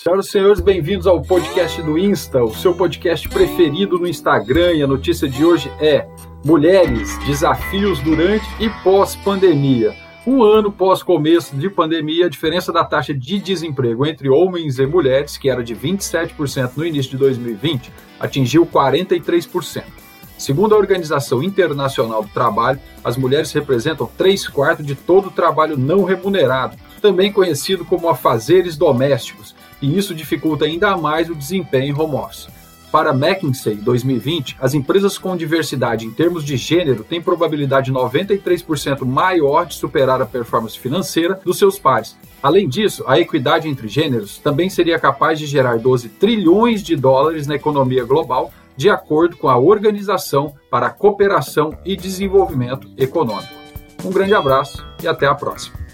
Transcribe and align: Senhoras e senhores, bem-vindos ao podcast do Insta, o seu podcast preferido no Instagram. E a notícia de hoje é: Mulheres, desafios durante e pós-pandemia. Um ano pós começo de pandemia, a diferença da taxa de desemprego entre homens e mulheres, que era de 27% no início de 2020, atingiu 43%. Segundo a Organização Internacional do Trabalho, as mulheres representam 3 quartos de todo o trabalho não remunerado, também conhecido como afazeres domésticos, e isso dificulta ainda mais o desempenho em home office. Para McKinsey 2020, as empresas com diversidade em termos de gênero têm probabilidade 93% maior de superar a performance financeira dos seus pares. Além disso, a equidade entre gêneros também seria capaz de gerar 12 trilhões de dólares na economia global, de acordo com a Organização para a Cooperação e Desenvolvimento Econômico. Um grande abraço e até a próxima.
Senhoras 0.00 0.26
e 0.26 0.30
senhores, 0.30 0.60
bem-vindos 0.60 1.08
ao 1.08 1.20
podcast 1.20 1.82
do 1.82 1.98
Insta, 1.98 2.44
o 2.44 2.54
seu 2.54 2.72
podcast 2.72 3.28
preferido 3.28 3.98
no 3.98 4.06
Instagram. 4.06 4.74
E 4.74 4.82
a 4.84 4.86
notícia 4.86 5.28
de 5.28 5.44
hoje 5.44 5.68
é: 5.80 6.06
Mulheres, 6.44 7.18
desafios 7.26 7.98
durante 7.98 8.46
e 8.60 8.70
pós-pandemia. 8.84 9.92
Um 10.24 10.44
ano 10.44 10.70
pós 10.70 11.02
começo 11.02 11.56
de 11.56 11.68
pandemia, 11.68 12.26
a 12.26 12.28
diferença 12.28 12.72
da 12.72 12.84
taxa 12.84 13.12
de 13.12 13.40
desemprego 13.40 14.06
entre 14.06 14.28
homens 14.28 14.78
e 14.78 14.86
mulheres, 14.86 15.36
que 15.36 15.50
era 15.50 15.64
de 15.64 15.74
27% 15.74 16.76
no 16.76 16.86
início 16.86 17.10
de 17.10 17.16
2020, 17.16 17.92
atingiu 18.20 18.64
43%. 18.64 19.82
Segundo 20.38 20.76
a 20.76 20.78
Organização 20.78 21.42
Internacional 21.42 22.22
do 22.22 22.28
Trabalho, 22.28 22.78
as 23.02 23.16
mulheres 23.16 23.50
representam 23.50 24.08
3 24.16 24.46
quartos 24.46 24.86
de 24.86 24.94
todo 24.94 25.26
o 25.26 25.32
trabalho 25.32 25.76
não 25.76 26.04
remunerado, 26.04 26.76
também 27.00 27.32
conhecido 27.32 27.84
como 27.84 28.08
afazeres 28.08 28.76
domésticos, 28.76 29.54
e 29.80 29.96
isso 29.96 30.14
dificulta 30.14 30.64
ainda 30.64 30.96
mais 30.96 31.30
o 31.30 31.34
desempenho 31.34 31.94
em 31.94 32.00
home 32.00 32.16
office. 32.16 32.48
Para 32.90 33.12
McKinsey 33.12 33.74
2020, 33.74 34.56
as 34.58 34.72
empresas 34.72 35.18
com 35.18 35.36
diversidade 35.36 36.06
em 36.06 36.10
termos 36.10 36.42
de 36.42 36.56
gênero 36.56 37.04
têm 37.04 37.20
probabilidade 37.20 37.92
93% 37.92 39.04
maior 39.04 39.66
de 39.66 39.74
superar 39.74 40.22
a 40.22 40.26
performance 40.26 40.78
financeira 40.78 41.38
dos 41.44 41.58
seus 41.58 41.78
pares. 41.78 42.16
Além 42.42 42.66
disso, 42.66 43.04
a 43.06 43.18
equidade 43.18 43.68
entre 43.68 43.88
gêneros 43.88 44.38
também 44.38 44.70
seria 44.70 44.98
capaz 44.98 45.38
de 45.38 45.44
gerar 45.44 45.78
12 45.78 46.08
trilhões 46.08 46.82
de 46.82 46.96
dólares 46.96 47.46
na 47.46 47.56
economia 47.56 48.04
global, 48.04 48.50
de 48.74 48.88
acordo 48.88 49.36
com 49.36 49.50
a 49.50 49.58
Organização 49.58 50.54
para 50.70 50.86
a 50.86 50.90
Cooperação 50.90 51.76
e 51.84 51.94
Desenvolvimento 51.94 52.88
Econômico. 52.96 53.52
Um 54.02 54.10
grande 54.10 54.32
abraço 54.32 54.86
e 55.02 55.08
até 55.08 55.26
a 55.26 55.34
próxima. 55.34 55.87